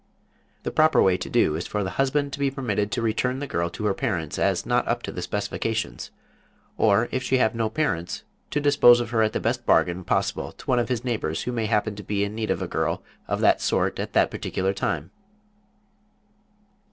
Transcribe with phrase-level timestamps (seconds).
[0.63, 3.45] The proper way to do is for the husband to be permitted to return the
[3.45, 6.09] girl to her parents as not up to the specifications,
[6.75, 10.53] or if she have no parents to dispose of her at the best bargain possible
[10.53, 13.03] to one of his neighbors who may happen to be in need of a girl
[13.27, 15.11] of that sort at that particular time....